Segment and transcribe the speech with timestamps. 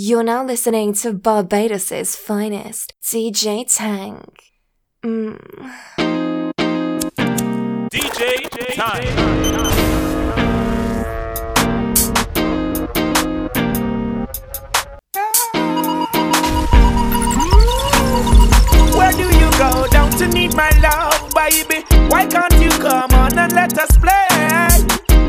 [0.00, 4.44] You're now listening to Barbados' finest, DJ Tank.
[5.04, 5.40] Mm.
[7.90, 9.04] DJ Tank.
[18.94, 21.84] Where do you go down to need my love, baby?
[22.06, 24.28] Why can't you come on and let us play?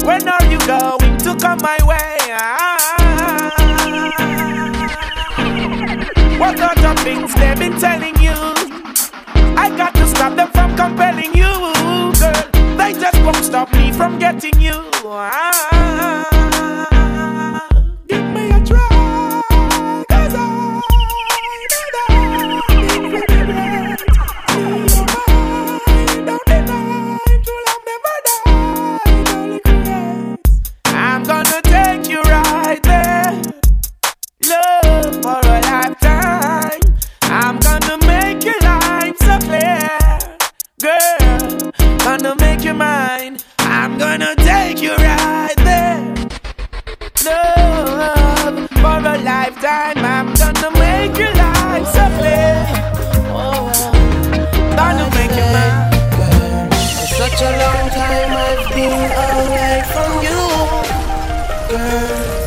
[0.05, 2.79] When are you going to come my way?
[6.39, 8.32] What sort of things they've been telling you?
[9.57, 11.51] I got to stop them from compelling you,
[12.18, 12.77] girl.
[12.77, 14.89] They just won't stop me from getting you.
[15.04, 15.68] Give
[49.62, 50.06] lifetime.
[50.06, 52.66] I'm gonna make your life so clear.
[53.36, 53.72] Oh,
[54.76, 55.92] gonna make you mine.
[57.00, 60.42] For such a long time I've been away from you,
[61.70, 62.40] girl.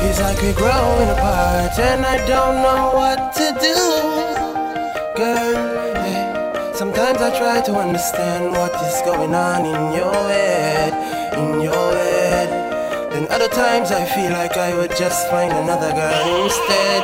[0.00, 3.78] Feels like we're growing apart and I don't know what to do,
[5.16, 5.94] girl.
[6.04, 11.92] Hey, sometimes I try to understand what is going on in your head, in your
[11.92, 12.17] head.
[13.18, 17.02] Then other times I feel like I would just find another girl instead,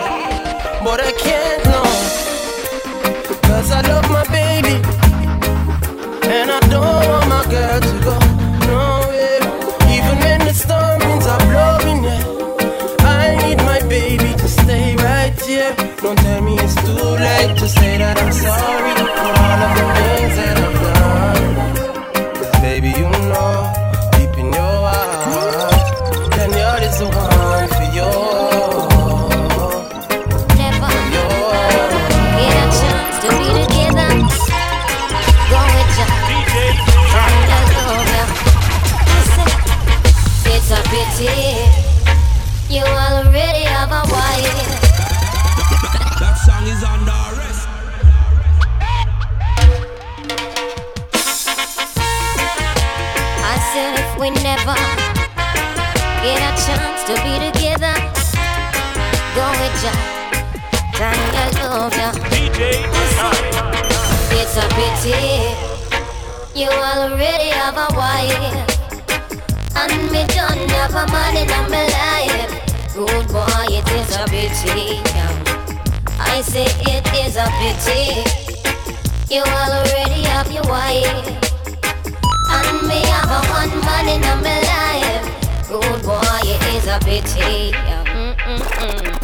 [0.84, 1.82] but I can't no,
[3.42, 4.76] cause I love my baby.
[6.30, 8.16] And I don't want my girl to go
[8.70, 9.42] nowhere.
[9.90, 12.22] Even when the storm winds are blowing, yeah.
[13.18, 15.74] I need my baby to stay right here.
[16.00, 19.03] Don't tell me it's too late to say that I'm sorry
[76.54, 78.44] say it is a pity
[79.28, 81.26] you already have your wife,
[82.54, 85.68] and me have a one man in my life.
[85.68, 87.72] Good boy, it is a pity.
[87.72, 89.23] Mm-mm-mm.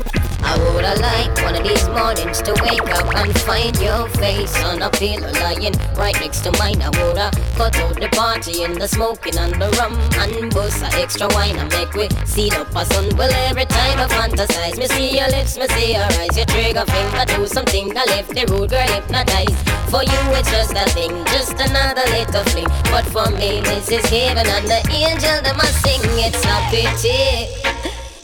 [0.50, 4.82] I woulda liked one of these mornings to wake up and find your face on
[4.82, 6.82] a pillow lying right next to mine.
[6.82, 10.90] I woulda cut out the party and the smoking and the rum and bust a
[10.98, 13.14] extra wine and make we seal up a sun.
[13.16, 16.84] Well, every time I fantasize, me see your lips, me see your eyes, your trigger
[16.84, 17.96] finger do something.
[17.96, 19.54] I left the road girl hypnotized.
[19.86, 22.66] For you, it's just a thing, just another little fling.
[22.90, 26.02] But for me, this is heaven and the angel that must sing.
[26.18, 27.54] It's a pity.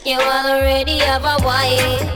[0.04, 2.15] You already have a wife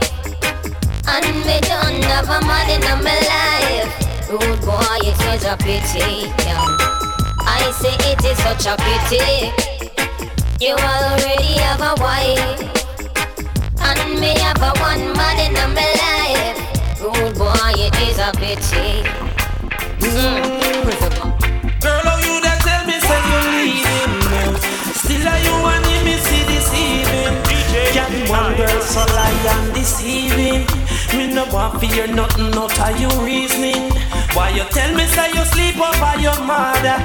[1.13, 3.91] And me don't have a man in my life
[4.31, 6.63] Rude boy, it is a pity yeah.
[7.43, 9.51] I say it is such a pity
[10.63, 12.63] You already have a wife
[13.81, 16.57] And me have a one man in my life
[17.01, 19.03] Rude boy, it is a pity
[19.99, 20.61] mm.
[21.81, 24.43] Girl, how you that tell me say you leaving me?
[24.95, 27.35] Still are you and me see this evening?
[27.91, 30.80] Can one girl so lie and deceiving?
[31.15, 33.91] Me no want fear nothing out of you reasoning.
[34.33, 36.97] Why you tell me say you sleep over your mother?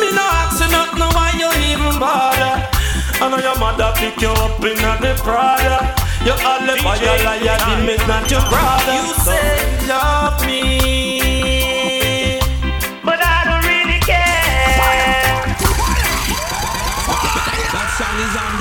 [0.00, 2.66] Me no ask you nothing why you even bother.
[3.20, 5.94] I know your mother pick you up in the Prada.
[6.24, 8.92] You all the by your liar, the is not your brother.
[8.96, 12.40] You say you love me,
[13.04, 15.44] but I don't really care.
[17.74, 18.53] That song is under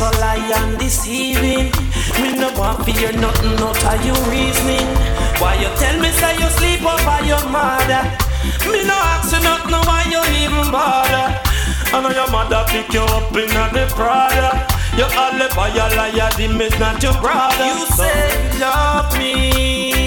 [0.00, 1.68] so lie and deceiving.
[2.20, 4.88] Me no want fear nothing, not how you reasoning.
[5.36, 8.02] Why you tell me say you sleep over your mother?
[8.72, 11.26] Me no ask you nothing, why you even bother?
[11.92, 14.64] I know your mother pick you up in the Prada.
[14.96, 17.66] You all the boy, you liar, the is not your brother.
[17.68, 19.99] You say you love me,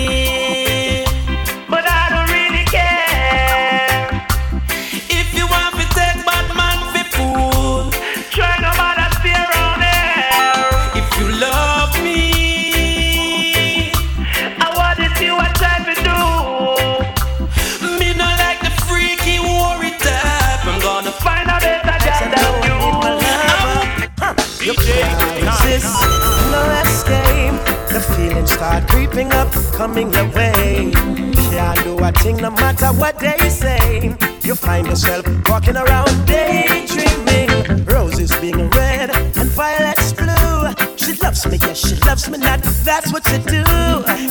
[29.73, 30.91] coming your way.
[30.93, 34.15] Can't do a thing no matter what they say.
[34.43, 37.85] You find yourself walking around daydreaming.
[37.85, 40.73] Roses being red and violets blue.
[40.95, 42.61] She loves me, yes, she loves me not.
[42.83, 43.63] That's what you do.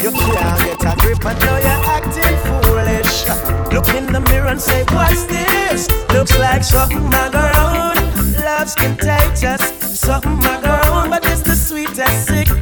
[0.02, 3.26] You can't get a grip and now you're acting foolish.
[3.72, 5.88] Look in the mirror and say, What's this?
[6.12, 8.44] Looks like something I around.
[8.44, 9.62] Love's contagious,
[9.98, 12.61] something I around, but it's the sweetest sickness.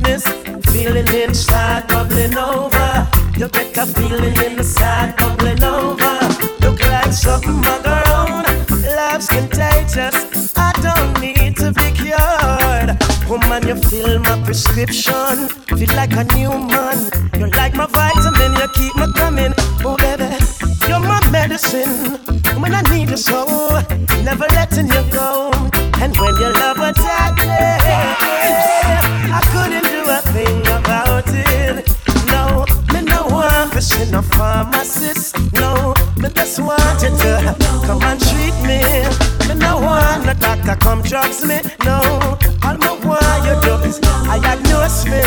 [0.91, 3.07] Feeling inside bubbling over.
[3.39, 6.19] You get a feeling in the side bubbling over.
[6.63, 8.47] Look like something I around.
[8.83, 10.53] Love's contagious.
[10.57, 12.99] I don't need to be cured.
[13.31, 15.47] Woman, you fill my prescription.
[15.79, 17.09] Feel like a new man.
[17.39, 18.53] You're like my vitamin.
[18.59, 19.55] You keep me coming.
[19.85, 20.35] Oh, baby,
[20.89, 22.19] you're my medicine.
[22.61, 23.47] When I need you so,
[24.25, 25.53] never letting you go.
[26.03, 27.79] And when your love attack me,
[29.33, 29.80] I couldn't
[33.81, 35.37] to see no pharmacist.
[35.55, 37.57] No, me just want you to
[37.87, 38.81] come and treat me.
[39.49, 41.61] Me no want no doctor come drugs me.
[41.85, 41.99] No,
[42.63, 43.99] all me want you do is
[44.29, 45.23] I diagnose me.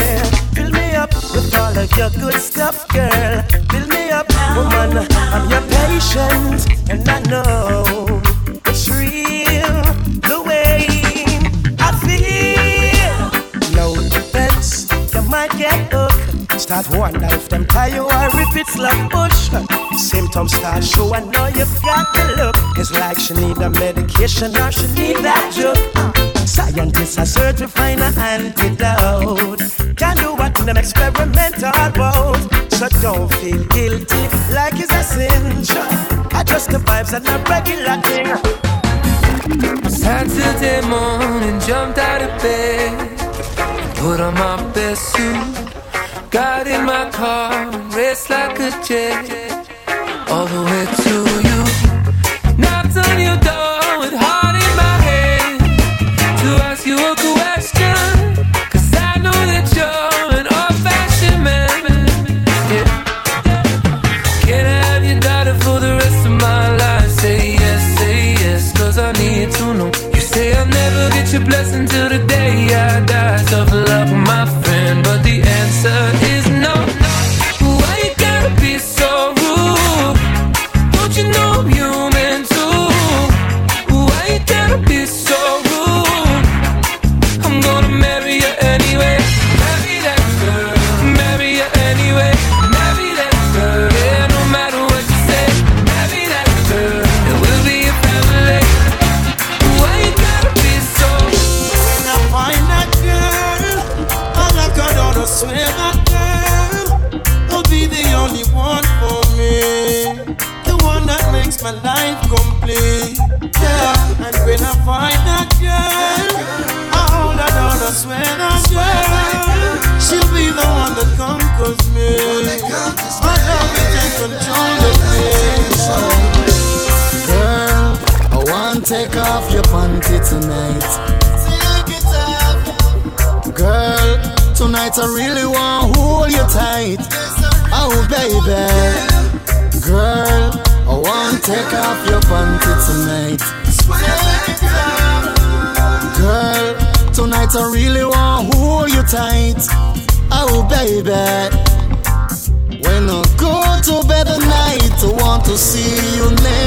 [0.53, 3.41] Fill me up with all of your good stuff, girl.
[3.71, 5.07] Fill me up, woman.
[5.33, 8.21] I'm your patient, and I know
[8.67, 9.81] it's real
[10.29, 10.85] the way
[11.79, 13.75] I feel.
[13.75, 16.23] No defense, you might get hooked.
[16.59, 19.49] Start wonder if them tie you if it's like push.
[19.97, 22.55] Symptoms start show, I know you've got the look.
[22.77, 25.77] It's like she need a medication or she need that drug.
[26.47, 29.59] Scientists are to find an antidote.
[29.97, 32.37] Can do what them experimental about.
[32.71, 35.43] So don't feel guilty like it's a sin.
[36.31, 38.27] I just the vibes and a regular thing.
[39.89, 43.19] Saturday morning, jumped out of bed,
[43.97, 45.62] put on my best suit,
[46.33, 49.69] got in my car, raced like a jet,
[50.29, 51.15] all the way to
[51.47, 51.59] you.
[52.57, 54.42] Knocked on your door with heart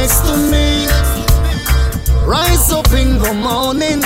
[0.06, 0.86] to me.
[2.24, 4.02] Rise up in the morning,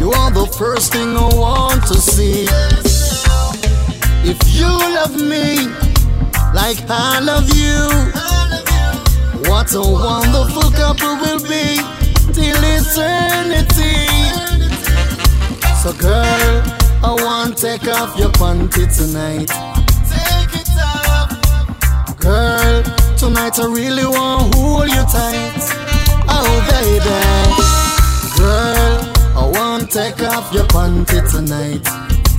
[0.00, 2.46] you are the first thing I want to see.
[4.24, 5.68] If you love me
[6.54, 7.88] like I love you,
[9.48, 11.78] what a wonderful couple we'll be
[12.32, 14.06] till eternity.
[15.82, 16.62] So girl,
[17.04, 19.48] I want to take off your panty tonight.
[20.10, 22.18] Take it off.
[22.18, 25.64] Girl, tonight I really want to hold you tight.
[26.30, 27.18] Oh, baby.
[28.38, 28.98] Girl,
[29.36, 31.82] I want to take off your panty tonight.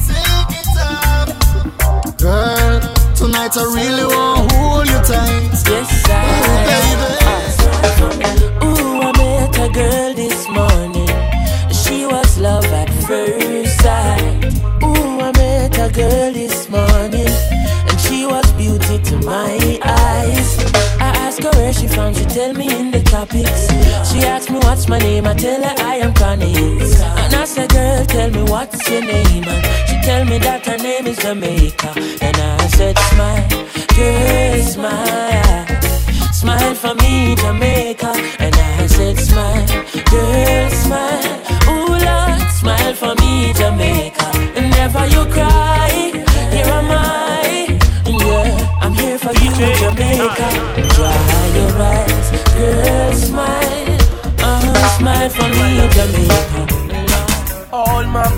[0.07, 2.17] Take it off.
[2.17, 2.79] Girl,
[3.15, 5.51] tonight I really want to hold you tight.
[5.67, 6.19] Yes, I
[8.01, 8.45] Oh, baby.
[8.65, 11.13] Ooh, I met a girl this morning.
[11.73, 14.53] She was love at first sight.
[14.83, 17.28] Ooh, I met a girl this morning.
[18.89, 20.57] Beauty to my eyes.
[20.99, 23.67] I asked her where she from, she tell me in the tropics.
[24.09, 26.55] She asked me what's my name, I tell her I am Connie.
[26.55, 29.43] And I said, girl, tell me what's your name.
[29.43, 31.93] And she tell me that her name is Jamaica.
[32.21, 33.47] And I said, smile,
[33.95, 35.67] girl, smile.
[36.33, 37.68] Smile for me, Jamaica.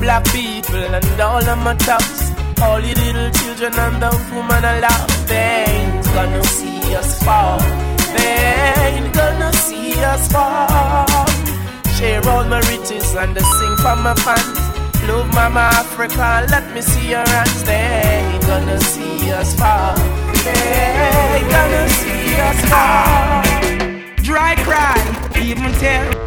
[0.02, 2.32] Black people and all of my tops,
[2.62, 7.60] all the little children and those women I love, they ain't gonna see us fall.
[8.16, 11.28] They ain't gonna see us fall.
[11.96, 14.60] Share all my riches and I sing for my fans.
[15.08, 17.64] Love Mama Africa, let me see your hands.
[17.64, 19.96] They ain't gonna see us fall.
[20.46, 20.66] They
[21.38, 23.44] ain't gonna see us fall.
[24.28, 24.98] Dry cry,
[25.36, 26.21] even tear.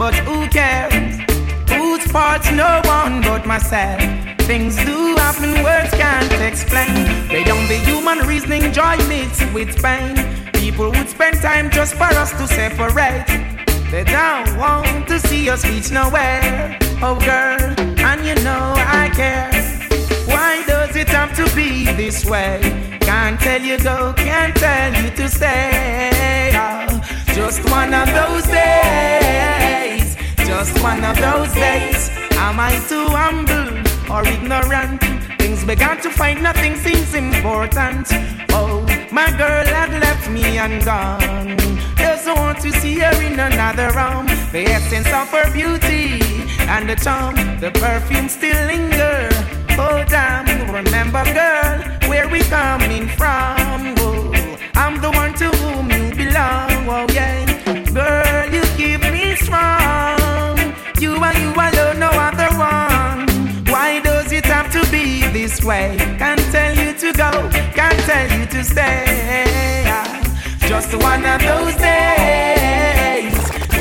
[0.00, 1.20] But who cares?
[1.68, 4.00] Whose fault's no one but myself.
[4.48, 7.28] Things do happen, words can't explain.
[7.28, 10.16] They don't be human reasoning, joy mixed with pain.
[10.54, 13.26] People would spend time just for us to separate.
[13.90, 16.78] They don't want to see us reach nowhere.
[17.02, 17.60] Oh, girl,
[18.00, 19.52] and you know I care.
[20.24, 22.58] Why does it have to be this way?
[23.02, 26.52] Can't tell you go, can't tell you to stay.
[26.54, 26.99] Oh,
[27.34, 30.16] just one of those days.
[30.36, 32.10] Just one of those days.
[32.32, 33.70] Am I too humble
[34.12, 35.00] or ignorant?
[35.38, 38.08] Things began to find nothing seems important.
[38.50, 41.56] Oh, my girl had left me and gone.
[41.96, 44.26] Doesn't want to see her in another room.
[44.52, 46.20] The essence of her beauty
[46.68, 49.28] and the charm, the perfume still linger.
[49.78, 53.94] Oh damn, remember girl, where we coming from?
[53.98, 54.32] Oh,
[54.74, 55.49] I'm the one to.
[56.92, 57.46] Oh yeah,
[57.94, 60.58] girl, you keep me strong.
[60.98, 63.28] You and you alone, no other one.
[63.70, 65.96] Why does it have to be this way?
[66.18, 67.30] Can't tell you to go,
[67.78, 69.86] can't tell you to stay.
[70.66, 73.34] Just one of those days.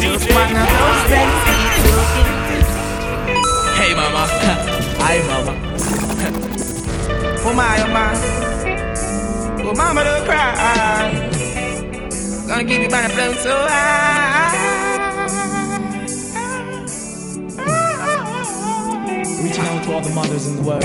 [0.06, 1.82] Just one of those days.
[3.74, 4.28] Hey mama,
[5.02, 5.54] hi mama.
[7.42, 8.14] Oh my, oh my.
[9.64, 11.19] Oh mama, don't cry.
[12.60, 14.52] Gonna keep you by the flow so high.
[19.42, 20.84] Reaching out to all the mothers in the world.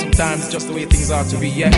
[0.00, 1.70] Sometimes it's just the way things are to be, yeah.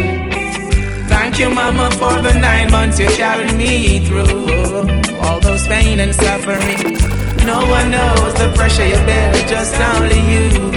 [1.09, 5.19] Thank you, mama, for the nine months you carried me through.
[5.23, 6.99] All those pain and suffering.
[7.45, 10.71] No one knows the pressure you bear, just only you.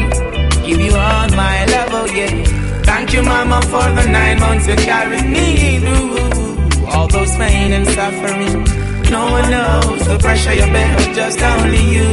[0.66, 2.65] Give you all my love, oh yeah.
[2.96, 6.88] Thank you, mama, for the nine months you carried me through.
[6.88, 8.64] All those pain and suffering.
[9.12, 12.10] No one knows the pressure you bear, just only you.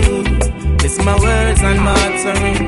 [0.83, 2.63] It's my words and my answering.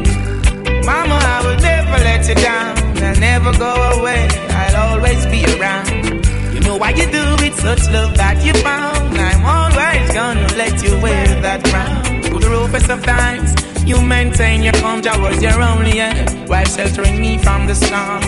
[0.87, 2.78] Mama, I will never let you down.
[3.02, 4.28] I'll never go away.
[4.61, 6.25] I'll always be around.
[6.54, 9.18] You know why you do it, such love that you found.
[9.18, 12.13] I'm always gonna let you wear that crown.
[12.54, 13.50] Through the roughest of times,
[13.84, 15.02] you maintain your calm.
[15.02, 18.23] Was your only end, while sheltering me from the storm.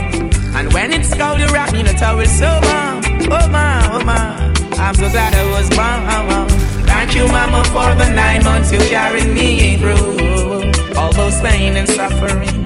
[0.57, 2.97] And when it's cold, you wrap me in a towel so warm.
[3.31, 4.53] Oh my, oh my,
[4.83, 6.49] I'm so glad I was born.
[6.91, 10.99] Thank you, mama, for the nine months you carried me through.
[10.99, 12.65] All those pain and suffering.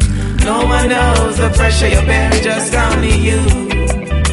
[0.49, 3.41] No one knows the pressure you bear, just only you.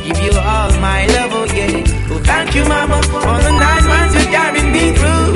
[0.05, 1.84] Give you all my love, oh yeah.
[2.10, 5.26] Oh, thank you, mama, for the nine months you carried me through.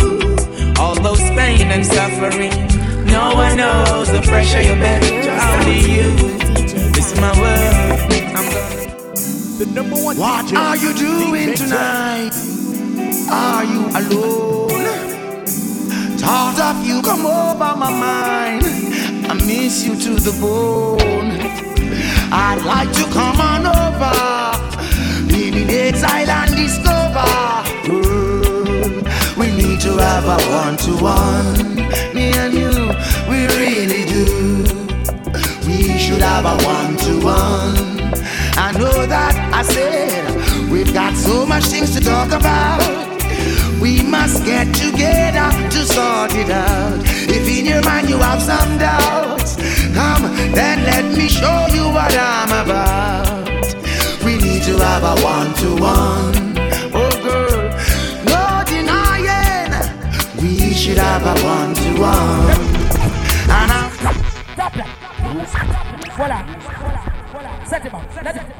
[1.71, 3.05] All those pain and suffering.
[3.05, 6.11] No one knows the pressure you bear, just only you.
[6.91, 8.11] This is my world.
[8.35, 9.57] I'm gonna.
[9.57, 12.31] The number one What are you doing tonight?
[13.31, 14.97] Are you alone?
[16.17, 18.65] Thought of you come over my mind.
[19.29, 21.39] I miss you to the bone.
[22.33, 24.13] I'd like to come on over.
[25.27, 28.00] Live in exile and discover.
[29.81, 31.75] To have a one to one.
[32.13, 32.69] Me and you,
[33.27, 34.63] we really do.
[35.65, 38.13] We should have a one to one.
[38.57, 42.79] I know that I said we've got so much things to talk about.
[43.81, 46.99] We must get together to sort it out.
[47.27, 49.55] If in your mind you have some doubts,
[49.95, 50.21] come
[50.53, 53.49] then let me show you what I'm about.
[54.23, 56.50] We need to have a one to one.
[60.81, 62.49] Should have a one to one.
[63.51, 63.91] And I'm
[66.17, 66.43] Voilà.
[67.31, 67.49] Voilà.
[67.69, 67.99] Ça c'est bon.
[68.23, 68.55] Là, c'est bon.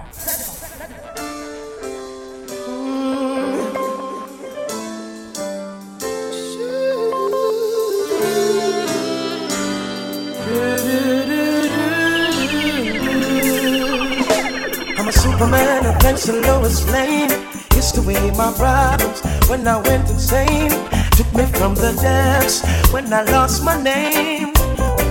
[15.00, 17.32] I'm a superman against the lowest lane.
[17.72, 23.12] It's the way my problems when I went insane took me from the depths when
[23.14, 24.50] I lost my name.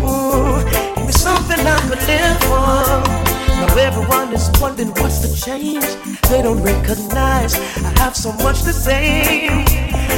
[0.05, 0.63] Ooh,
[0.97, 3.31] give me something I could live for.
[3.61, 5.85] Now everyone is wondering what's the change.
[6.29, 7.55] They don't recognize
[7.85, 9.49] I have so much to say.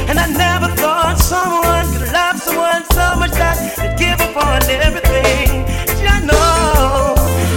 [0.08, 4.62] And I never thought someone could love someone so much that they'd give up on
[4.70, 5.66] everything.
[6.04, 7.14] You know,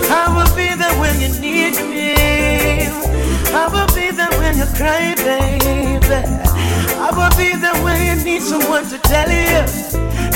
[0.09, 2.15] I will be there when you need me.
[3.53, 5.64] I will be there when you cry, baby.
[7.37, 9.65] Be there when you need someone to tell you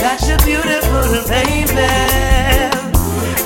[0.02, 1.88] that you're beautiful, baby.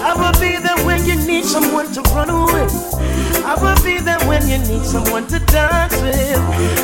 [0.01, 2.73] I will be there when you need someone to run with.
[3.45, 6.39] I will be there when you need someone to dance with.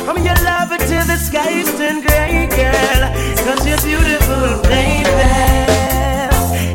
[0.08, 3.02] I'm your lover till the skies turn gray, girl.
[3.44, 5.10] Cause you're beautiful, baby.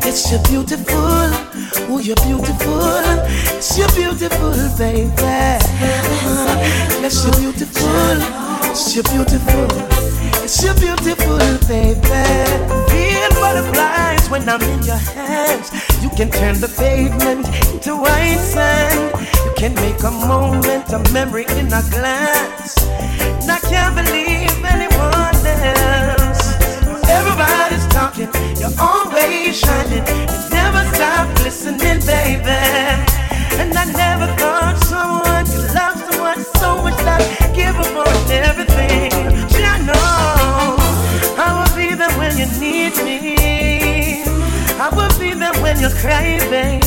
[0.06, 1.30] It's you're beautiful.
[1.88, 3.00] Oh, you're beautiful.
[3.56, 5.10] It's you're beautiful, baby.
[7.00, 8.45] Yes, you're beautiful.
[8.78, 9.68] It's you're beautiful.
[10.44, 11.96] It's you're beautiful, baby.
[12.92, 15.72] Feel butterflies when I'm in your hands.
[16.02, 19.16] You can turn the pavement into white sand.
[19.46, 22.76] You can make a moment a memory in a glance.
[23.40, 26.52] And I can't believe anyone else.
[27.08, 28.28] Everybody's talking,
[28.60, 30.04] you're always shining.
[30.04, 32.60] You never stop listening, baby.
[33.56, 35.35] And I never thought someone
[36.36, 38.28] cry,
[38.68, 39.10] baby.
[39.64, 40.76] I know
[41.38, 44.22] I will be there when you need me.
[44.78, 46.82] I will be there when you're craving.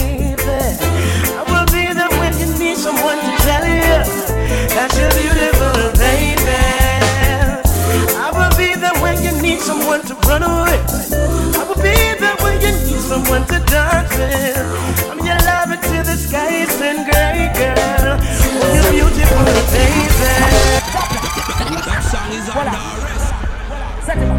[1.39, 3.99] I will be there when you need someone to tell you
[4.75, 6.63] that you're beautiful, baby.
[8.25, 10.79] I will be there when you need someone to run away.
[11.59, 15.09] I will be there when you need someone to dance with.
[15.11, 16.39] I'm your lover till the girl.
[16.49, 17.18] Oh, you're
[18.91, 19.45] beautiful,
[22.31, 22.63] is on
[24.05, 24.35] Ça c'est bon.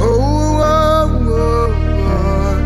[0.00, 1.72] Oh, oh, oh,
[2.10, 2.58] oh.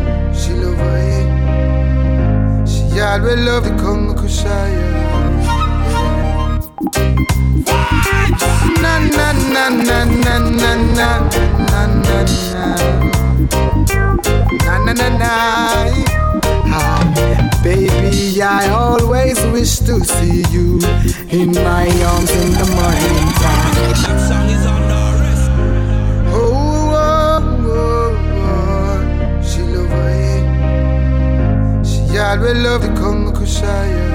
[3.44, 4.88] Love the Congo Kushaya.
[8.80, 11.10] Na na na na na na na na
[11.68, 12.24] na na
[14.64, 16.41] na na na na.
[17.62, 20.78] Baby, I always wish to see you
[21.28, 23.74] in my arms in the morning time.
[23.76, 25.02] That song is on the
[26.34, 26.40] Oh,
[26.96, 28.16] oh, oh,
[28.48, 29.42] oh.
[29.46, 30.44] she love it.
[31.86, 34.08] She always love the Congo Kushaya.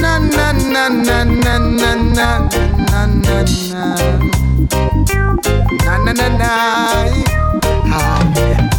[0.00, 3.44] Na na na na na na na na na na
[5.84, 6.52] na na na na.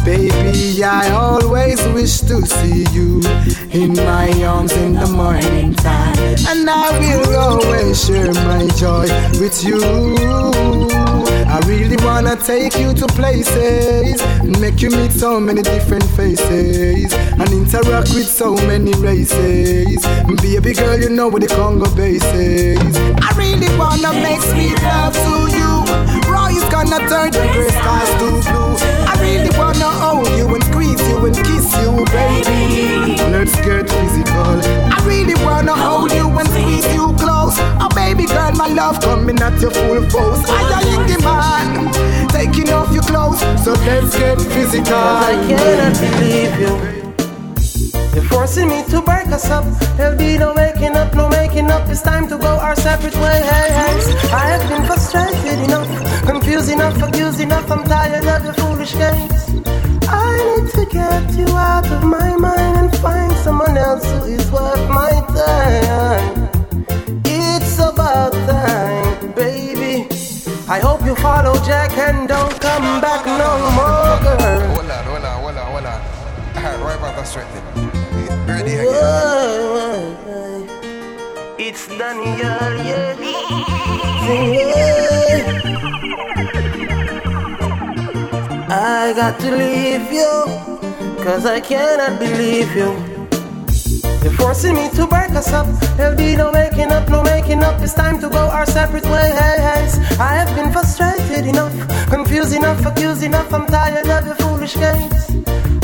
[0.04, 3.20] Baby, I always wish to see you
[3.72, 9.08] in my arms in the morning time, and I will always share my joy
[9.40, 9.80] with you.
[11.48, 14.22] I really wanna take you to places,
[14.60, 20.06] make you meet so many different faces, and interact with so many races.
[20.40, 22.96] Baby girl, you know where the Congo base is.
[22.96, 25.72] I really wanna make sweet love to you.
[26.30, 27.70] Roy is gonna turn the gray
[28.20, 28.35] to
[43.86, 44.94] let's get physical.
[44.94, 46.74] I cannot believe you.
[48.14, 49.64] You're forcing me to break us up.
[49.96, 51.88] There'll be no making up, no making up.
[51.88, 53.46] It's time to go our separate ways.
[54.42, 55.90] I have been frustrated enough,
[56.24, 57.70] confused enough, accused enough.
[57.70, 59.42] I'm tired of your foolish games.
[60.08, 64.50] I need to get you out of my mind and find someone else who is
[64.50, 66.48] worth my time.
[67.24, 68.85] It's about time.
[70.68, 74.66] I hope you follow Jack and don't come back no more, girl.
[74.74, 76.00] Hold on, hold on, hold on, hold on.
[76.56, 77.64] Alright, right back on straight then.
[78.48, 80.16] Ready again.
[81.56, 82.34] It's Daniel,
[82.82, 83.14] yeah.
[88.68, 90.44] I got to leave you,
[91.22, 93.15] cause I cannot believe you.
[94.26, 95.68] You're forcing me to break us up.
[95.96, 97.80] There'll be no making up, no making up.
[97.80, 99.38] It's time to go our separate ways.
[100.18, 101.72] I have been frustrated enough,
[102.08, 103.54] confused enough, accused enough.
[103.54, 105.30] I'm tired of your foolish games.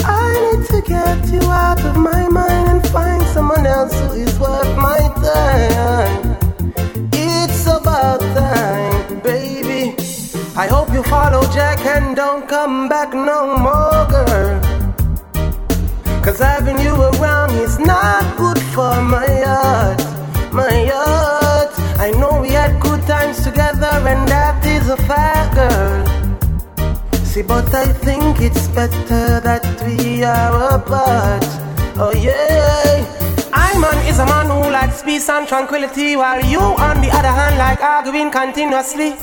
[0.05, 4.37] I need to get you out of my mind and find someone else who is
[4.41, 6.37] worth my time.
[7.13, 9.95] It's about time, baby.
[10.57, 14.02] I hope you follow Jack and don't come back no more,
[16.43, 20.01] having you around is not good for my heart,
[20.53, 21.71] my heart.
[21.99, 26.23] I know we had good times together and that is a fact, girl.
[27.25, 31.45] See, but I think it's better that we are apart.
[31.97, 33.07] Oh yeah.
[33.53, 37.29] I man is a man who likes peace and tranquility, while you, on the other
[37.29, 39.15] hand, like arguing continuously.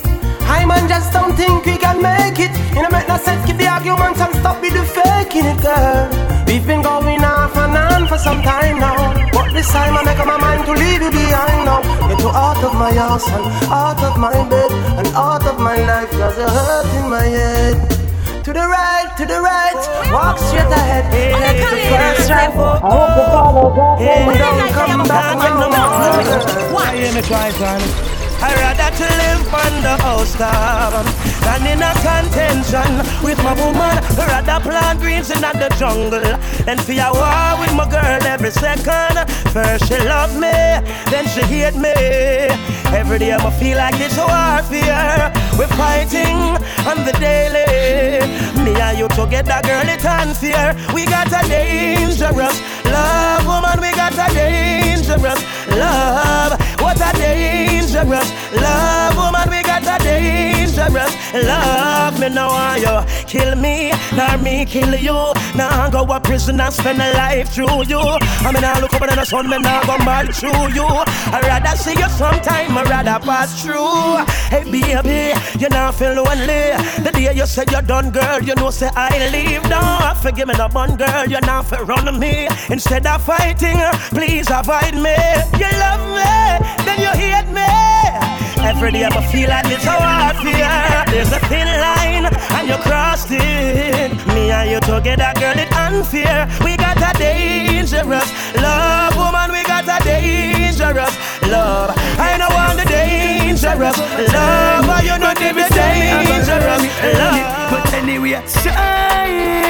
[0.42, 2.52] I man just don't think we can make it.
[2.76, 6.29] You know, make no sense, keep the argument and stop with the faking it, girl.
[6.50, 9.14] We've been going off and on for some time now.
[9.32, 11.78] But this time I make up my mind to leave you behind now.
[12.10, 15.78] Get you out of my house and out of my bed and out of my
[15.78, 16.10] life.
[16.10, 17.78] Cause you're hurting my head.
[18.46, 19.78] To the right, to the right,
[20.10, 21.06] walk straight ahead.
[21.14, 22.50] Head to the first right.
[22.50, 24.02] I hope you follow that.
[24.02, 26.74] Hey, don't come back no more.
[26.74, 27.78] Why you me try, son?
[28.42, 31.06] I rather to live on the house top
[31.44, 32.79] than in a contention
[35.20, 36.26] greens in the jungle
[36.68, 39.30] And for a war with my girl every second.
[39.52, 40.52] First she love me,
[41.12, 41.94] then she hate me.
[42.96, 45.32] Every day I feel like it's warfare.
[45.58, 46.38] We're fighting
[46.88, 48.28] on the daily.
[48.64, 50.76] Me and you together, girl, it's unfair.
[50.94, 53.82] We got a dangerous love, woman.
[53.82, 56.60] We got a dangerous love.
[56.80, 59.50] What a dangerous love, woman.
[59.50, 62.20] We got a dangerous love.
[62.20, 65.34] Me now, why you kill me, nor me kill you.
[65.56, 68.00] Now I'm go a prison and spend a life through you.
[68.00, 70.88] I mean, I look up at the sun, me now go mad through you.
[70.88, 74.26] I'd rather see you sometime, I'd rather pass through.
[74.50, 76.74] Hey baby, you now feel lonely.
[77.04, 79.64] The day you say you're done, girl, you know say I leave.
[79.64, 82.48] Don't forgive me, no one girl, you now for run me.
[82.70, 85.16] Instead of fighting, please avoid me.
[85.62, 87.89] You love me, then you hate me.
[88.62, 91.14] Every day I feel like it's how I feel.
[91.14, 94.12] There's a thin line, and you crossed it.
[94.34, 96.48] Me and you together, girl, it's unfair.
[96.64, 99.52] We got a dangerous love, woman.
[99.52, 101.16] We got a dangerous
[101.48, 101.92] love.
[102.20, 103.98] I know I'm the dangerous
[104.34, 106.84] love, but you know give me dangerous
[107.18, 107.72] love.
[107.72, 109.69] But anyway, Shaitan,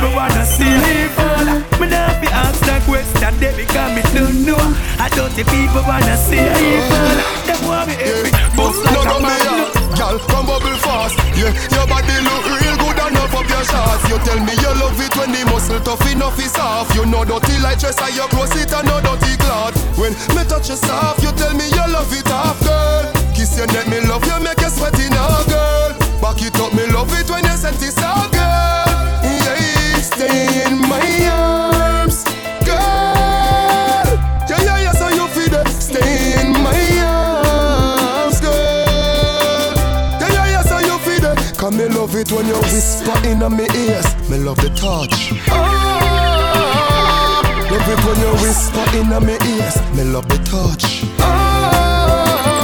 [0.00, 1.44] people wanna see me fall.
[1.76, 4.56] Me not be ask that question, they become me don't know.
[4.96, 6.40] I don't the people wanna see
[6.88, 7.16] fall.
[7.44, 9.68] Them want me every bust like a man.
[10.00, 11.16] Girl, come bubble fast.
[11.36, 14.08] Yeah, your body look real good enough up your shots.
[14.08, 16.96] You tell me you love it when the muscle tough enough is soft.
[16.96, 19.76] You know dirty like dress and your clothes it and no dirty cloth.
[20.00, 23.12] When me touch you soft, you tell me you love it half, girl.
[23.36, 25.92] Kiss your neck, me love you, make you sweaty now, girl.
[26.24, 28.88] Back it up, me love it when you set it out, girl.
[29.20, 32.24] Yeah, stay in my arms,
[32.64, 34.06] girl.
[34.48, 35.68] Yeah, yeah, yeah, so you feel that.
[35.68, 39.74] Stay in my arms, girl.
[40.20, 41.38] Yeah, yeah, yeah, so you feel that.
[41.58, 44.06] Come me love it when you whisper in my ears.
[44.30, 45.32] Me love the touch.
[45.48, 49.76] Ah, love it when you whisper in my ears.
[49.96, 51.04] Me love the touch.
[51.18, 52.60] Ah.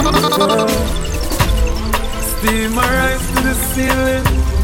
[2.38, 4.55] Steam my rise to the ceiling.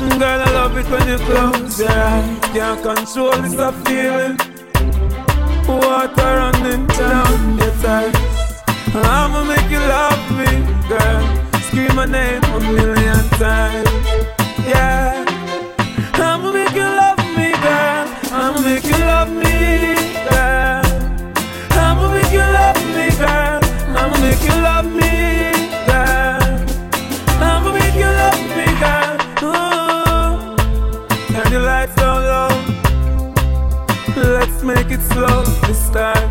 [0.00, 2.38] Girl, I love it when you close your eyes.
[2.52, 4.36] Can't control this a feeling.
[5.68, 8.14] Water running down your thighs.
[8.94, 10.50] I'ma make you love me,
[10.88, 11.22] girl.
[11.66, 13.88] Scream my name a million times.
[14.66, 15.24] Yeah.
[16.14, 18.06] I'ma make you love me, girl.
[18.32, 19.94] I'ma make you love me,
[20.28, 20.82] girl.
[21.70, 23.60] I'ma make you love me, girl.
[23.96, 24.53] I'ma make you
[34.70, 36.30] it slow this time.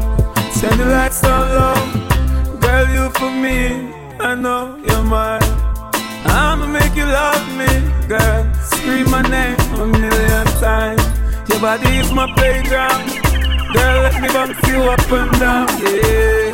[0.52, 2.58] Send the lights down low.
[2.60, 3.93] Girl, you for me.
[4.19, 5.41] I know you're mine.
[6.26, 7.67] I'ma make you love me,
[8.08, 8.54] girl.
[8.56, 11.04] Scream my name a million times.
[11.50, 13.06] Your body is my playground.
[13.74, 16.52] Girl, let me bounce you up and down, yeah.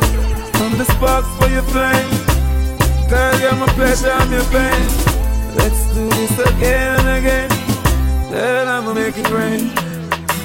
[0.56, 2.10] From the sparks for your flame.
[3.08, 4.86] Girl, you're my pleasure, I'm your pain.
[5.56, 7.50] Let's do this again and again.
[8.30, 9.72] Girl, I'ma make it rain.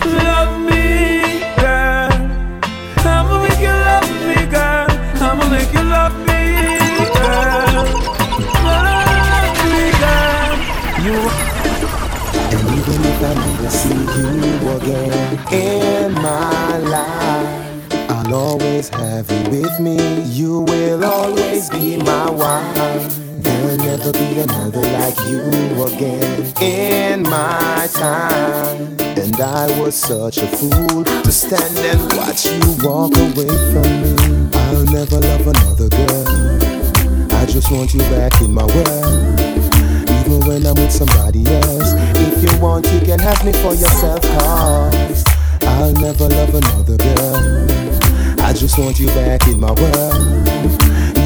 [0.06, 1.14] Love me,
[5.50, 6.41] Make you love me,
[7.15, 7.84] girl.
[8.65, 10.58] Love me, girl.
[11.06, 11.17] You
[12.56, 12.67] And
[13.12, 14.34] if I never see you
[14.78, 19.98] again in my life, I'll always have you with me.
[20.24, 23.15] You will always be my wife.
[23.38, 25.41] There'll never be another like you
[25.86, 28.98] again in my time.
[29.17, 34.45] And I was such a fool to stand and watch you walk away from me.
[34.76, 37.32] I'll never love another girl.
[37.32, 39.40] I just want you back in my world.
[40.20, 41.94] Even when I'm with somebody else.
[42.20, 45.24] If you want, you can have me for yourself, cause
[45.62, 48.42] I'll never love another girl.
[48.42, 50.46] I just want you back in my world.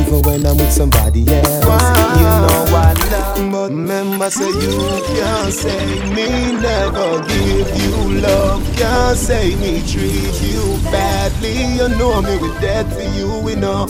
[0.10, 1.64] Even when I'm with somebody else.
[1.66, 8.64] You know I love, but remember, say you can't say me never give you love.
[8.76, 11.76] Can't say me treat you badly.
[11.76, 13.86] You know me with dead for you, we know.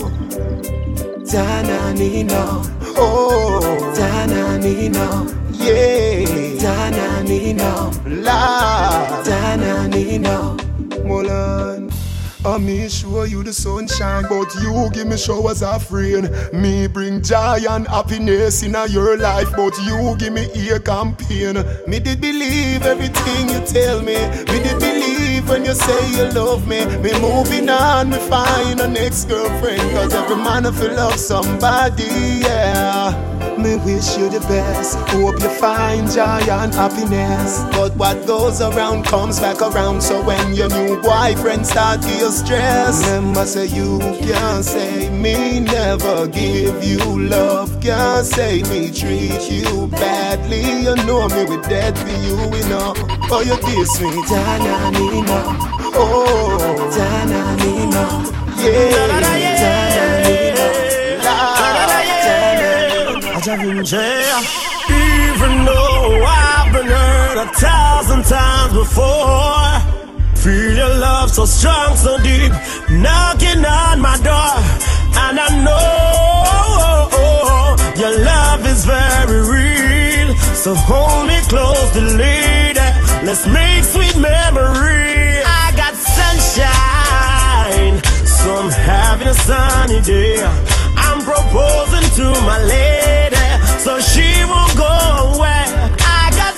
[1.24, 3.62] Tananino, oh,
[3.96, 5.08] Tananino,
[5.54, 6.26] yeah,
[6.60, 7.94] Tananino,
[8.26, 10.58] la, Tananino,
[11.06, 11.90] Molan.
[12.46, 16.30] I me show you the sunshine, but you give me showers of rain.
[16.54, 21.56] Me bring joy and happiness in your life, but you give me ear campaign.
[21.86, 24.16] Me did believe everything you tell me.
[24.52, 26.86] Me did believe when you say you love me.
[27.04, 32.04] Me moving on, me find a next girlfriend, cause every man I feel love somebody,
[32.44, 33.39] yeah.
[33.60, 34.98] Me wish you the best.
[35.10, 37.62] Hope you find joy and happiness.
[37.74, 40.02] But what goes around comes back around.
[40.02, 45.60] So when your new boyfriend start to feel stress, remember say you can't say me
[45.60, 47.82] never give you love.
[47.82, 50.62] Can't say me treat you badly.
[50.84, 52.94] You know me with dead for you, we know.
[53.32, 55.40] Oh, you kiss me, Tananina.
[55.96, 58.06] Oh, Tananina.
[58.64, 60.19] Yeah, Tananina.
[63.50, 63.82] Even
[65.66, 69.80] though I've been hurt a thousand times before,
[70.36, 72.52] feel your love so strong, so deep,
[72.92, 74.62] knocking on my door,
[75.26, 80.36] and I know your love is very real.
[80.54, 82.80] So hold me close, the lady.
[83.26, 85.42] Let's make sweet memory.
[85.44, 90.44] I got sunshine, so I'm having a sunny day.
[91.02, 93.19] I'm proposing to my lady,
[93.80, 94.92] so she won't go
[95.36, 95.66] away.
[96.04, 96.56] I got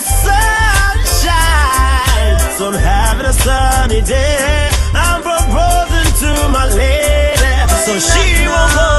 [1.11, 4.69] sunshine, so I'm having a sunny day.
[4.93, 7.55] I'm proposing to my lady,
[7.85, 8.89] so she won't go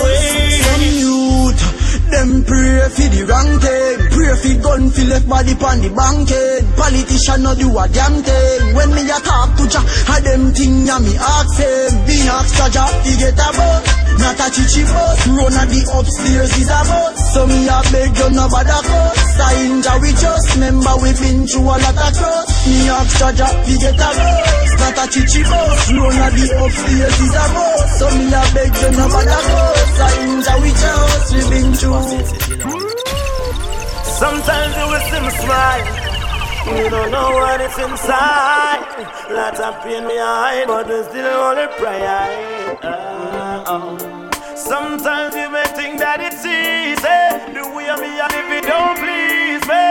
[0.00, 0.62] away.
[0.62, 1.62] Some youth,
[2.10, 3.98] them pray for the wrong thing.
[4.14, 6.62] Pray for gun fi left body pon the banking.
[6.76, 8.74] Politician no do a damn thing.
[8.74, 12.06] When me a talk to Jah, a them thing ya me ask him.
[12.06, 13.82] Me ask Jah fi get a bus,
[14.18, 15.20] not a chichi bus.
[15.28, 17.16] Run a the upstairs is a bus.
[17.32, 18.80] So me a beg you no bother.
[19.36, 22.48] Sign Jah we just remember we been through a lot of trust.
[22.68, 25.80] Me ask Jah Jah fi get a bus, not a chichi bus.
[25.92, 27.88] Run a the upstairs is a bus.
[27.98, 29.42] So me a beg you no bother.
[29.96, 32.02] Sign Jah we just we been through.
[34.22, 35.86] Sometimes you will see me smile.
[36.64, 38.86] You don't know what it's inside.
[39.30, 42.06] Lots of pain behind, but we still only pray.
[42.82, 44.01] Uh, oh.
[44.62, 47.02] Sometimes you may think that it's easy.
[47.50, 49.90] The way me and if it don't please me.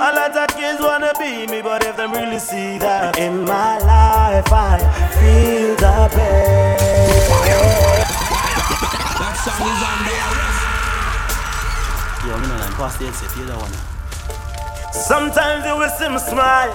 [0.00, 3.76] A lot of kids wanna be me, but if them really see that in my
[3.84, 4.80] life, I
[5.20, 6.80] feel the pain.
[9.20, 10.32] That song is on there.
[12.24, 13.12] Yo, me know like past the
[13.52, 13.80] wanna.
[14.96, 16.72] Sometimes you will see me smile.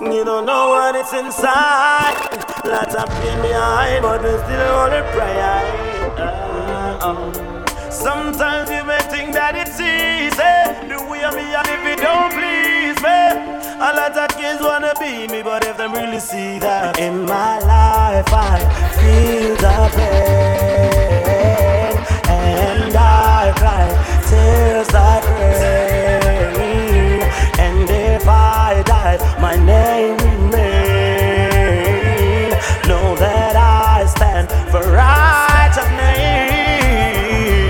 [0.00, 2.14] You don't know what it's inside.
[2.64, 5.91] Lots of pain behind, but we still only pray.
[7.90, 10.88] Sometimes you may think that it's easy.
[10.88, 13.20] The way me and if it don't please me.
[13.78, 17.58] A lot of kids wanna be me, but if them really see that in my
[17.60, 18.58] life, I
[18.98, 21.96] feel the pain
[22.28, 23.88] and I cry
[24.28, 25.22] tears that
[26.56, 27.22] rain.
[27.58, 30.52] And if I die, my name remains.
[32.88, 34.80] Know that I stand for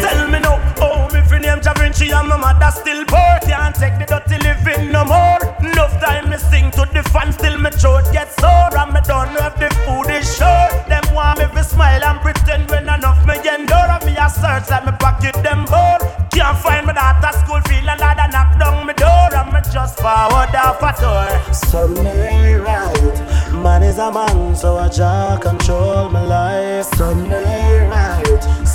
[0.02, 3.38] Tell me now, oh, me fi name Jah Vinci and my mother still poor.
[3.42, 5.38] Can't take the dirty living no more.
[5.60, 8.76] Enough time me sing to the fans, still me throat get sore.
[8.76, 10.68] And me don't know if the food is sure.
[10.88, 13.88] Them want me to smile and pretend when enough me endure.
[13.94, 16.02] And me a search like me pocket them bored.
[16.32, 19.34] Can't find me daughter school feel and I knock down me door.
[19.34, 21.28] And me just forward off a door.
[21.52, 26.86] Some right, man is a man, so I just control my life.
[26.96, 27.61] Some may right,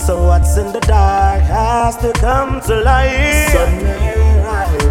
[0.08, 3.50] so what's in the dark has to come to light.
[3.52, 4.82] Some may right,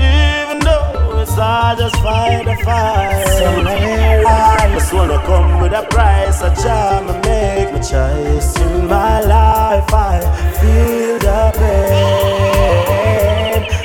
[0.00, 3.26] even though it's hard, just fight the fight.
[3.36, 6.40] Some may right, just wanna come with a price.
[6.40, 9.92] I try to make my choice in my life.
[9.92, 10.20] I
[10.58, 12.40] feel the pain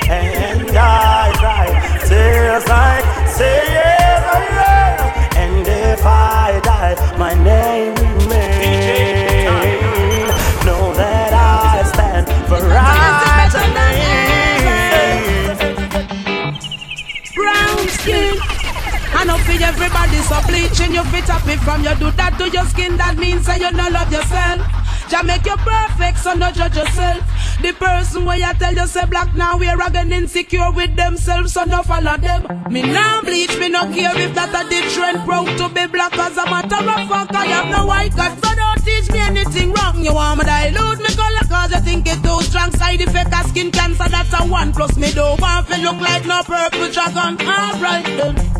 [0.08, 1.68] and I cry
[2.08, 4.40] tears like say yes, I
[4.72, 5.00] am.
[5.36, 9.21] And if I die, my name remains.
[19.58, 22.96] For everybody, so bleaching you fit up it from you do that to your skin.
[22.96, 24.60] That means that you don't love yourself.
[25.08, 27.20] Jah make you perfect, so no judge yourself.
[27.60, 31.64] The person where you tell you say black now we're again insecure with themselves, so
[31.64, 32.46] no follow them.
[32.70, 34.62] Me now bleach, me no care if that a
[34.94, 35.24] trend.
[35.24, 38.50] Proud to be black as a matter of fact, I have no white God, so
[38.54, 40.02] don't teach me anything wrong.
[40.02, 42.70] You want me dilute me color cause you think it too strong.
[42.72, 46.24] Side effect of skin cancer, that's a one plus me don't want to look like
[46.26, 47.36] no purple dragon.
[47.46, 48.51] Alright then.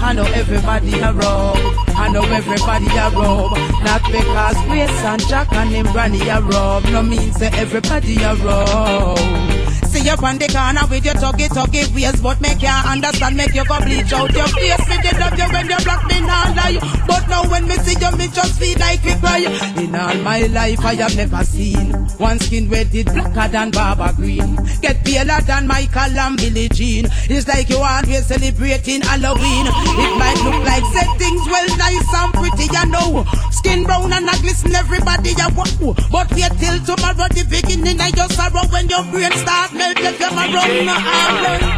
[0.00, 1.56] I know everybody a rob.
[1.88, 3.56] I know everybody a rob.
[3.82, 6.84] Not because Grace and Jack and him Granny a rob.
[6.84, 9.57] No means that everybody a rob.
[9.98, 13.52] See you on the corner with your tuggy tuggy ways, but make you understand, make
[13.52, 14.88] you go bleach out your face.
[14.88, 16.78] Me did love you when you block me now lie.
[17.08, 19.42] But now when me see you, me just feel like we cry.
[19.82, 24.58] In all my life, I have never seen one skin it blacker than Barbara Green.
[24.82, 27.06] Get paler than Michael and Billie Jean.
[27.30, 29.66] It's like you always celebrating Halloween.
[29.66, 30.86] It might look like
[31.18, 33.24] things well nice and pretty, you know.
[33.50, 35.94] Skin brown and a glisten, everybody you wow.
[36.10, 40.38] But wait till tomorrow, the beginning of your sorrow when your brain starts melting, come
[40.38, 41.68] around my arm.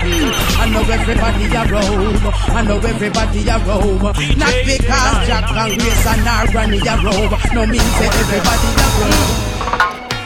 [0.58, 2.34] I know everybody a robe.
[2.50, 4.02] I know everybody a robe.
[4.36, 7.34] Not because Jack and Grace and our granny a robe.
[7.54, 9.50] No means that everybody a robe.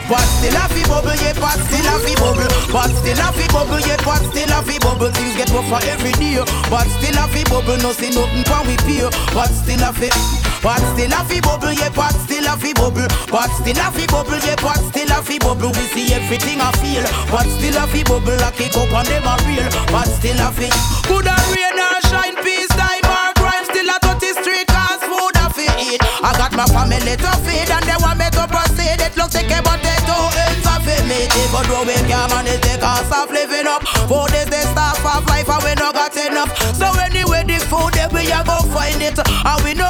[0.05, 3.49] But still a fi bubble, yeah, but still a fi bubble But still a fi
[3.49, 7.25] bubble, yeah, but still a fi bubble Things get rougher every day But still a
[7.27, 11.20] fi bubble, no see nothing when we pay But still a fi But still a
[11.29, 13.05] fi bubble, yeah, but still a fi bubble.
[13.29, 15.68] But still a fi bubble, yeah, but still a fi bubble.
[15.77, 17.05] We see everything I feel.
[17.29, 20.48] But still a fi bubble, I kick up on them a real But still a
[20.57, 20.72] fi
[21.05, 23.64] Good and rain or shine, peace, time or crime.
[23.68, 26.00] Still a dirty street, cause food a fi eat.
[26.24, 29.05] I got my family to feed and they want me to proceed.
[29.05, 30.16] It looks like but they two
[30.48, 31.29] ends of it me.
[31.44, 33.85] Even though we can't manage the cost of living up.
[34.09, 36.57] Four days they start of life and we no got enough.
[36.72, 39.84] So anyway the food that we a go find it And we no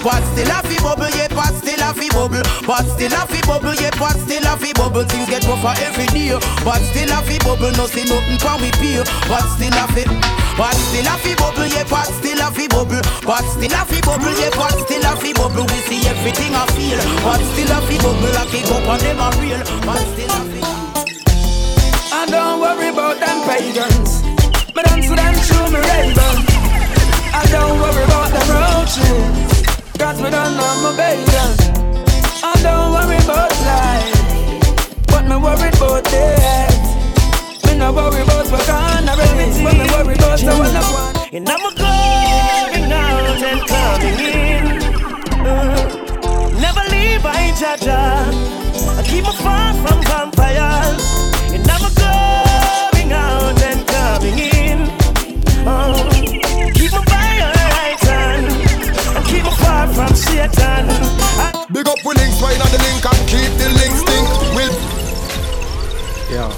[0.00, 3.40] But still a fi bubble yeah but still a fi bubble But still a fi
[3.44, 6.32] bubble yeah but still a fi bubble Things get rougher every day
[6.64, 10.08] But still a fi bubble no see nothing when we pay But still a fi
[10.56, 14.00] But still a fi bubble yeah but still a fi bubble But still a fi
[14.00, 17.78] bubble yeah but still a fi bubble We see everything I feel But still a
[17.84, 20.60] fi bubble I kick up on them a real But still a fi
[22.12, 24.22] I don't worry about them pagans.
[24.74, 26.36] Me dance to them through me raven.
[27.32, 29.49] I don't worry about them roaches.
[30.00, 31.50] Cause me don't know my bacon.
[32.42, 35.06] I don't worry about life.
[35.08, 37.66] But me worried about death.
[37.66, 39.62] Me no worry about what gonna bring.
[39.62, 41.34] But me worry about the one I want.
[41.34, 44.64] And I'm going out and coming in.
[45.46, 48.24] Uh, never leave by Jaja.
[48.96, 51.29] I keep me far from vampires.
[60.48, 60.88] Satan.
[60.88, 64.28] I- Big up with links, wine on the link and keep the links stink.
[64.56, 64.74] Will
[66.30, 66.50] Yeah.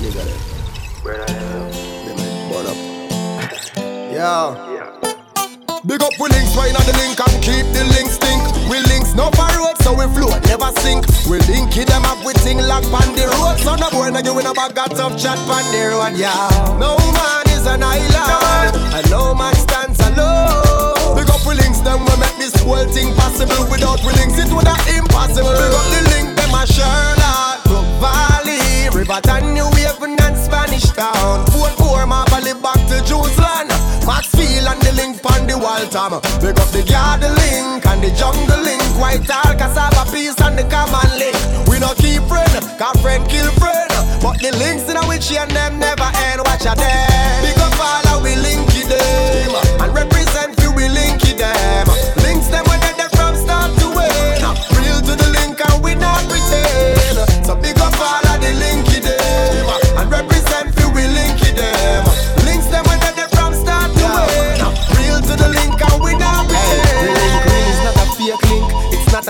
[0.00, 0.40] Nigga there.
[1.02, 2.76] Burn up.
[4.12, 4.54] Yeah.
[5.84, 8.42] Big up with links, wine on the link and keep the links stink.
[8.70, 11.04] We links no for road, so we float, never sink.
[11.28, 13.58] We link it them up with thing lock on the road.
[13.58, 16.48] So no boy no giving up a got tough chat on the road, yeah.
[16.78, 20.71] No man is an island, and no man stands alone.
[21.42, 23.66] Links, them we make this whole thing possible.
[23.68, 25.52] Without we links, it would have impossible.
[25.52, 31.44] Big up the link, them a Sherlock, Brook Valley, Riverton, New Haven and Spanish Town.
[31.50, 33.68] Fort Four, Marley back to Jerusalem.
[34.06, 36.22] Maxfield and the link on the wall Tom.
[36.40, 38.82] Big up the the link and the jungle link.
[38.96, 41.36] White tall cassava piece and the common link.
[41.68, 43.90] We no keep friend, cause friend kill friend.
[44.22, 46.40] But the links in a which and them never end.
[46.46, 47.42] Watch a them.
[47.44, 51.21] Big up all how we link them and represent you we link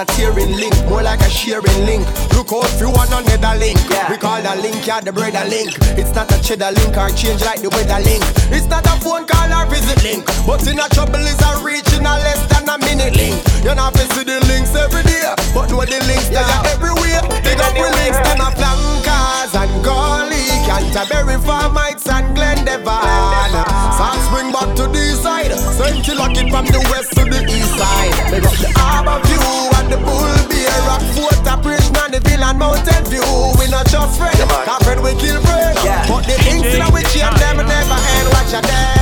[0.02, 2.02] a tearing link, more like a sharing link.
[2.34, 3.78] Look out for one another link.
[4.10, 5.78] We call the link, yeah, the brother link.
[5.94, 8.24] It's not a cheddar link or change like the weather link.
[8.50, 10.26] It's not a phone call or visit link.
[10.46, 13.38] But in a trouble is a reaching a less than a minute link.
[13.62, 15.22] You're not visit the links every day,
[15.54, 17.22] but know the links they are everywhere.
[17.46, 23.54] Big up the links, them a flankers and gully, Canterbury Farm Heights and Glendevon.
[23.94, 26.02] South Spring back to the side, St.
[26.18, 28.14] Lock it from the west to the east side.
[28.34, 33.04] Big up the Harbour View and the Bull Bay, Rockfort, Operation and the Villain Mountain
[33.10, 33.28] View.
[33.58, 35.76] We not just friends, cause friend we kill friend.
[36.08, 38.28] But the links in which and them never end.
[38.32, 39.01] Watch a them.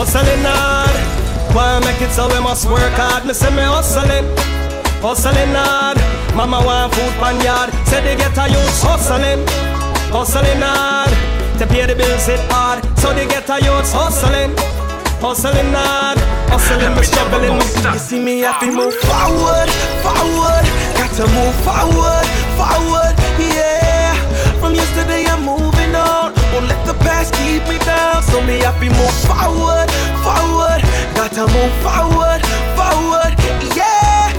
[0.00, 0.96] Hustling hard.
[1.54, 3.26] Why make it so we must work hard?
[3.26, 4.24] Me say me hustling,
[5.04, 5.98] hustling hard.
[6.34, 7.68] Mama want food pan yard.
[7.84, 9.44] Say they get a youth hustling,
[10.08, 11.12] hustling hard.
[11.58, 12.80] To pay the bills it hard.
[12.98, 14.56] So they get a youth hustling,
[15.20, 16.16] hustling hard.
[16.48, 17.60] Hustling, me struggling.
[17.92, 19.68] You see me to move forward,
[20.00, 20.64] forward.
[20.96, 22.26] Got to move forward,
[22.56, 23.14] forward.
[23.36, 24.16] Yeah.
[24.60, 25.69] From yesterday I'm moving
[26.60, 26.68] on.
[26.68, 28.22] Won't let the past keep me down.
[28.22, 29.88] So me have to move forward,
[30.24, 30.80] forward.
[31.14, 32.40] Got to move forward,
[32.76, 33.34] forward.
[33.76, 34.32] Yeah.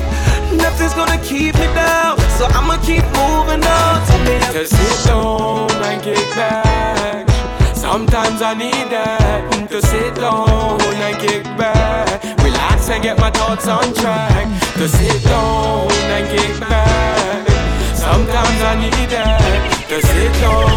[0.55, 2.17] Nothing's gonna keep me down.
[2.37, 4.05] So I'ma keep moving on.
[4.05, 7.29] So me have To sit down and kick back.
[7.75, 12.23] Sometimes I need that to sit down and kick back.
[12.43, 14.47] Relax and get my thoughts on track.
[14.75, 17.47] To sit down and kick back.
[17.95, 20.71] Sometimes I need that to sit down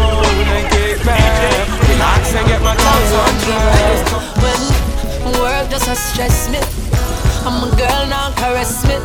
[0.55, 1.67] and kick back.
[1.87, 3.33] Relax and get my thoughts on.
[5.23, 6.59] When work just a stress me,
[7.47, 8.95] I'm a girl now caress me.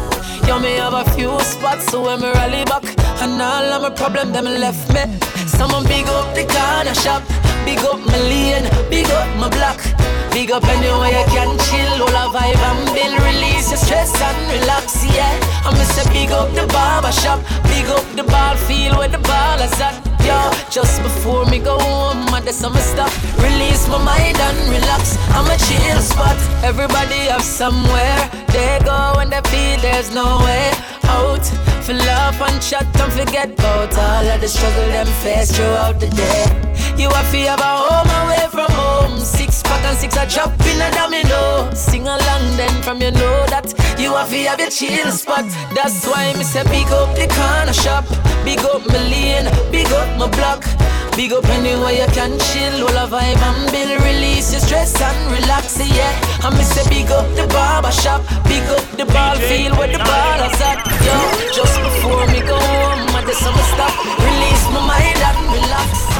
[0.49, 2.83] Yo, me have a few spots, so when me rally back,
[3.23, 5.03] and all of my problem them left me.
[5.47, 7.23] Someone big up the corner shop,
[7.65, 10.00] big up my lane, big up my block.
[10.41, 14.41] Big up anywhere you can chill, all a vibe and build, release your stress and
[14.49, 15.37] relax, yeah.
[15.67, 19.19] I miss a big up the barber shop, big up the ball field where the
[19.19, 20.41] ball is at, yo.
[20.71, 25.19] Just before me go home, I do some stuff, release my mind and relax.
[25.37, 28.17] I'm a chill spot, everybody have somewhere
[28.49, 30.73] they go when they feel there's no way
[31.05, 31.45] out.
[31.85, 36.09] Fill up and chat don't forget about all of the struggle them face throughout the
[36.09, 36.71] day.
[36.97, 39.19] You have to have a home away from home.
[39.61, 41.69] Six pack and six a drop in a domino.
[41.75, 43.69] Sing along then from you know that
[44.01, 45.45] you have to have your chill spot.
[45.77, 48.09] That's why me say big up the corner shop,
[48.41, 50.65] big up my lane, big up my block.
[51.13, 55.21] Big up anywhere you can chill, all a vibe and build, release your stress and
[55.29, 56.09] relax, yeah.
[56.41, 60.01] I me say big up the barber shop, big up the ball field where the
[60.01, 61.17] ball is at, yo.
[61.53, 63.93] Just before me go home, I do some stuff,
[64.25, 66.20] release my mind and relax.